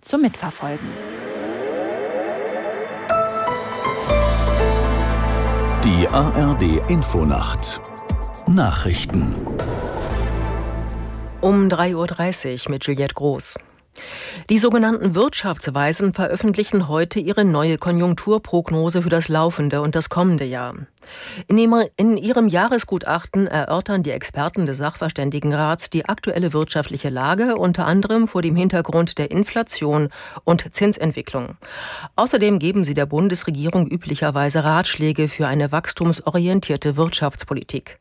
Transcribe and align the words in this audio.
zum 0.00 0.20
Mitverfolgen. 0.20 0.86
Die 5.84 6.06
ARD 6.06 6.88
Infonacht 6.88 7.80
Nachrichten 8.46 9.34
um 11.40 11.66
3.30 11.66 12.66
Uhr 12.66 12.70
mit 12.70 12.86
Juliette 12.86 13.14
Groß. 13.14 13.56
Die 14.50 14.58
sogenannten 14.58 15.16
Wirtschaftsweisen 15.16 16.14
veröffentlichen 16.14 16.86
heute 16.86 17.18
ihre 17.18 17.44
neue 17.44 17.76
Konjunkturprognose 17.76 19.02
für 19.02 19.08
das 19.08 19.26
laufende 19.26 19.80
und 19.80 19.96
das 19.96 20.08
kommende 20.08 20.44
Jahr. 20.44 20.76
In 21.46 22.16
ihrem 22.16 22.48
Jahresgutachten 22.48 23.46
erörtern 23.46 24.02
die 24.02 24.10
Experten 24.10 24.66
des 24.66 24.78
Sachverständigenrats 24.78 25.90
die 25.90 26.06
aktuelle 26.06 26.52
wirtschaftliche 26.52 27.10
Lage, 27.10 27.56
unter 27.56 27.86
anderem 27.86 28.28
vor 28.28 28.42
dem 28.42 28.56
Hintergrund 28.56 29.18
der 29.18 29.30
Inflation 29.30 30.08
und 30.44 30.74
Zinsentwicklung. 30.74 31.56
Außerdem 32.16 32.58
geben 32.58 32.84
sie 32.84 32.94
der 32.94 33.06
Bundesregierung 33.06 33.86
üblicherweise 33.86 34.64
Ratschläge 34.64 35.28
für 35.28 35.46
eine 35.46 35.72
wachstumsorientierte 35.72 36.96
Wirtschaftspolitik. 36.96 37.98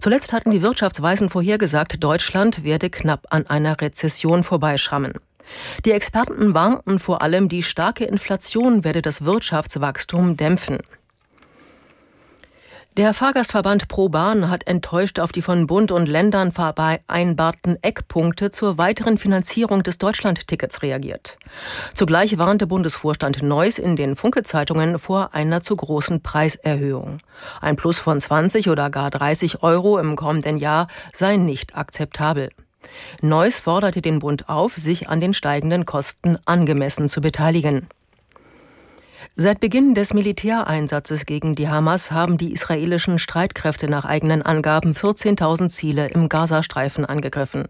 Zuletzt 0.00 0.32
hatten 0.32 0.50
die 0.50 0.62
Wirtschaftsweisen 0.62 1.28
vorhergesagt, 1.28 2.02
Deutschland 2.02 2.64
werde 2.64 2.90
knapp 2.90 3.26
an 3.30 3.46
einer 3.46 3.80
Rezession 3.80 4.42
vorbeischrammen. 4.42 5.14
Die 5.84 5.92
Experten 5.92 6.54
warnten 6.54 6.98
vor 6.98 7.22
allem, 7.22 7.48
die 7.48 7.62
starke 7.62 8.04
Inflation 8.04 8.84
werde 8.84 9.02
das 9.02 9.24
Wirtschaftswachstum 9.24 10.36
dämpfen. 10.36 10.78
Der 12.96 13.14
Fahrgastverband 13.14 13.86
Pro 13.86 14.08
Bahn 14.08 14.50
hat 14.50 14.66
enttäuscht 14.66 15.20
auf 15.20 15.30
die 15.30 15.42
von 15.42 15.68
Bund 15.68 15.92
und 15.92 16.06
Ländern 16.08 16.50
vereinbarten 16.50 17.78
Eckpunkte 17.82 18.50
zur 18.50 18.78
weiteren 18.78 19.16
Finanzierung 19.16 19.84
des 19.84 19.98
Deutschlandtickets 19.98 20.82
reagiert. 20.82 21.38
Zugleich 21.94 22.36
warnte 22.36 22.66
Bundesvorstand 22.66 23.44
Neuss 23.44 23.78
in 23.78 23.94
den 23.94 24.16
Funke-Zeitungen 24.16 24.98
vor 24.98 25.34
einer 25.34 25.62
zu 25.62 25.76
großen 25.76 26.20
Preiserhöhung. 26.20 27.18
Ein 27.60 27.76
Plus 27.76 28.00
von 28.00 28.18
20 28.18 28.68
oder 28.68 28.90
gar 28.90 29.10
30 29.10 29.62
Euro 29.62 29.96
im 29.96 30.16
kommenden 30.16 30.58
Jahr 30.58 30.88
sei 31.12 31.36
nicht 31.36 31.76
akzeptabel. 31.76 32.50
Neuss 33.22 33.60
forderte 33.60 34.02
den 34.02 34.18
Bund 34.18 34.48
auf, 34.48 34.76
sich 34.76 35.08
an 35.08 35.20
den 35.20 35.32
steigenden 35.32 35.86
Kosten 35.86 36.38
angemessen 36.44 37.08
zu 37.08 37.20
beteiligen. 37.20 37.86
Seit 39.36 39.60
Beginn 39.60 39.94
des 39.94 40.14
Militäreinsatzes 40.14 41.26
gegen 41.26 41.54
die 41.54 41.68
Hamas 41.68 42.10
haben 42.10 42.38
die 42.38 42.52
israelischen 42.52 43.18
Streitkräfte 43.18 43.88
nach 43.88 44.04
eigenen 44.04 44.42
Angaben 44.42 44.92
14.000 44.92 45.68
Ziele 45.68 46.08
im 46.08 46.28
Gazastreifen 46.28 47.04
angegriffen. 47.04 47.68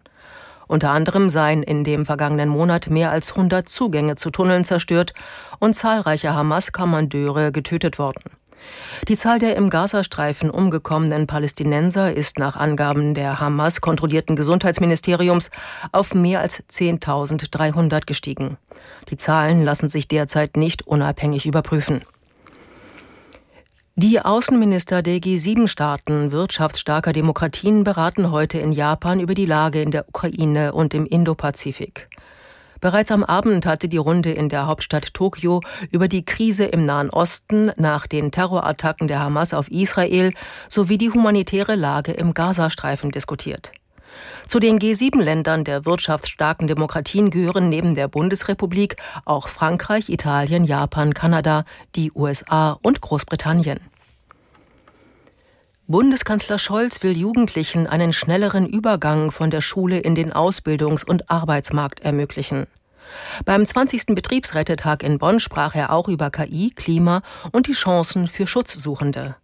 Unter 0.66 0.90
anderem 0.90 1.30
seien 1.30 1.62
in 1.62 1.82
dem 1.82 2.06
vergangenen 2.06 2.48
Monat 2.48 2.90
mehr 2.90 3.10
als 3.10 3.30
100 3.30 3.68
Zugänge 3.68 4.14
zu 4.14 4.30
Tunneln 4.30 4.64
zerstört 4.64 5.14
und 5.58 5.74
zahlreiche 5.74 6.34
Hamas-Kommandeure 6.34 7.50
getötet 7.50 7.98
worden. 7.98 8.22
Die 9.08 9.16
Zahl 9.16 9.38
der 9.38 9.56
im 9.56 9.70
Gazastreifen 9.70 10.50
umgekommenen 10.50 11.26
Palästinenser 11.26 12.12
ist 12.14 12.38
nach 12.38 12.56
Angaben 12.56 13.14
der 13.14 13.40
Hamas 13.40 13.80
kontrollierten 13.80 14.36
Gesundheitsministeriums 14.36 15.50
auf 15.92 16.14
mehr 16.14 16.40
als 16.40 16.62
10.300 16.68 18.06
gestiegen. 18.06 18.56
Die 19.08 19.16
Zahlen 19.16 19.64
lassen 19.64 19.88
sich 19.88 20.08
derzeit 20.08 20.56
nicht 20.56 20.86
unabhängig 20.86 21.46
überprüfen. 21.46 22.02
Die 23.96 24.20
Außenminister 24.20 25.02
der 25.02 25.18
G7-Staaten 25.18 26.32
wirtschaftsstarker 26.32 27.12
Demokratien 27.12 27.84
beraten 27.84 28.30
heute 28.30 28.58
in 28.58 28.72
Japan 28.72 29.20
über 29.20 29.34
die 29.34 29.44
Lage 29.44 29.82
in 29.82 29.90
der 29.90 30.08
Ukraine 30.08 30.72
und 30.72 30.94
im 30.94 31.04
Indopazifik. 31.04 32.08
Bereits 32.80 33.12
am 33.12 33.24
Abend 33.24 33.66
hatte 33.66 33.88
die 33.88 33.98
Runde 33.98 34.30
in 34.30 34.48
der 34.48 34.66
Hauptstadt 34.66 35.12
Tokio 35.12 35.60
über 35.90 36.08
die 36.08 36.24
Krise 36.24 36.64
im 36.64 36.86
Nahen 36.86 37.10
Osten 37.10 37.70
nach 37.76 38.06
den 38.06 38.30
Terrorattacken 38.30 39.06
der 39.06 39.20
Hamas 39.20 39.52
auf 39.52 39.70
Israel 39.70 40.32
sowie 40.68 40.96
die 40.96 41.10
humanitäre 41.10 41.74
Lage 41.74 42.12
im 42.12 42.32
Gazastreifen 42.32 43.10
diskutiert. 43.10 43.72
Zu 44.48 44.58
den 44.60 44.78
G7-Ländern 44.78 45.64
der 45.64 45.84
wirtschaftsstarken 45.84 46.68
Demokratien 46.68 47.30
gehören 47.30 47.68
neben 47.68 47.94
der 47.94 48.08
Bundesrepublik 48.08 48.96
auch 49.24 49.48
Frankreich, 49.48 50.08
Italien, 50.08 50.64
Japan, 50.64 51.14
Kanada, 51.14 51.64
die 51.94 52.10
USA 52.12 52.78
und 52.82 53.00
Großbritannien. 53.00 53.89
Bundeskanzler 55.90 56.60
Scholz 56.60 57.02
will 57.02 57.18
Jugendlichen 57.18 57.88
einen 57.88 58.12
schnelleren 58.12 58.64
Übergang 58.64 59.32
von 59.32 59.50
der 59.50 59.60
Schule 59.60 59.98
in 59.98 60.14
den 60.14 60.32
Ausbildungs- 60.32 61.04
und 61.04 61.28
Arbeitsmarkt 61.28 61.98
ermöglichen. 61.98 62.68
Beim 63.44 63.66
20. 63.66 64.14
Betriebsrätetag 64.14 65.02
in 65.02 65.18
Bonn 65.18 65.40
sprach 65.40 65.74
er 65.74 65.92
auch 65.92 66.06
über 66.06 66.30
KI, 66.30 66.70
Klima 66.70 67.22
und 67.50 67.66
die 67.66 67.72
Chancen 67.72 68.28
für 68.28 68.46
Schutzsuchende. 68.46 69.34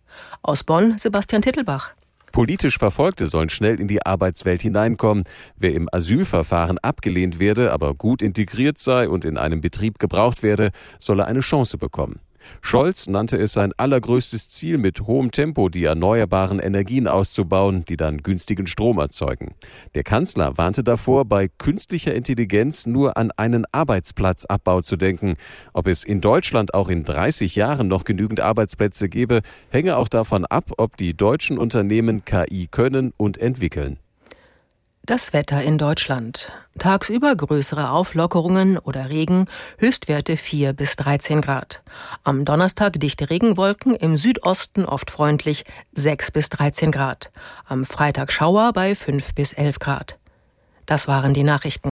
Aus 0.42 0.62
Bonn 0.62 0.98
Sebastian 0.98 1.42
Tittelbach. 1.42 1.94
Politisch 2.30 2.78
Verfolgte 2.78 3.26
sollen 3.26 3.48
schnell 3.48 3.80
in 3.80 3.88
die 3.88 4.06
Arbeitswelt 4.06 4.62
hineinkommen. 4.62 5.24
Wer 5.56 5.74
im 5.74 5.88
Asylverfahren 5.90 6.78
abgelehnt 6.78 7.40
werde, 7.40 7.72
aber 7.72 7.94
gut 7.94 8.22
integriert 8.22 8.78
sei 8.78 9.08
und 9.08 9.24
in 9.24 9.36
einem 9.36 9.60
Betrieb 9.60 9.98
gebraucht 9.98 10.44
werde, 10.44 10.70
solle 11.00 11.24
eine 11.24 11.40
Chance 11.40 11.76
bekommen. 11.76 12.20
Scholz 12.60 13.06
nannte 13.06 13.36
es 13.38 13.52
sein 13.52 13.72
allergrößtes 13.76 14.48
Ziel, 14.48 14.78
mit 14.78 15.02
hohem 15.02 15.30
Tempo 15.30 15.68
die 15.68 15.84
erneuerbaren 15.84 16.58
Energien 16.58 17.06
auszubauen, 17.08 17.84
die 17.84 17.96
dann 17.96 18.22
günstigen 18.22 18.66
Strom 18.66 18.98
erzeugen. 18.98 19.54
Der 19.94 20.02
Kanzler 20.02 20.56
warnte 20.58 20.82
davor, 20.82 21.24
bei 21.24 21.48
künstlicher 21.48 22.14
Intelligenz 22.14 22.86
nur 22.86 23.16
an 23.16 23.30
einen 23.36 23.64
Arbeitsplatzabbau 23.72 24.80
zu 24.80 24.96
denken. 24.96 25.36
Ob 25.72 25.86
es 25.86 26.04
in 26.04 26.20
Deutschland 26.20 26.74
auch 26.74 26.88
in 26.88 27.04
30 27.04 27.56
Jahren 27.56 27.88
noch 27.88 28.04
genügend 28.04 28.40
Arbeitsplätze 28.40 29.08
gebe, 29.08 29.42
hänge 29.70 29.96
auch 29.96 30.08
davon 30.08 30.44
ab, 30.44 30.72
ob 30.76 30.96
die 30.96 31.14
deutschen 31.14 31.58
Unternehmen 31.58 32.24
KI 32.24 32.68
können 32.70 33.12
und 33.16 33.38
entwickeln. 33.38 33.98
Das 35.06 35.32
Wetter 35.32 35.62
in 35.62 35.78
Deutschland. 35.78 36.50
Tagsüber 36.80 37.36
größere 37.36 37.92
Auflockerungen 37.92 38.76
oder 38.76 39.08
Regen, 39.08 39.46
Höchstwerte 39.78 40.36
4 40.36 40.72
bis 40.72 40.96
13 40.96 41.42
Grad. 41.42 41.84
Am 42.24 42.44
Donnerstag 42.44 42.98
dichte 42.98 43.30
Regenwolken, 43.30 43.94
im 43.94 44.16
Südosten 44.16 44.84
oft 44.84 45.12
freundlich 45.12 45.64
6 45.92 46.32
bis 46.32 46.48
13 46.48 46.90
Grad. 46.90 47.30
Am 47.66 47.84
Freitag 47.84 48.32
Schauer 48.32 48.72
bei 48.72 48.96
5 48.96 49.32
bis 49.36 49.52
11 49.52 49.78
Grad. 49.78 50.18
Das 50.86 51.06
waren 51.06 51.34
die 51.34 51.44
Nachrichten. 51.44 51.88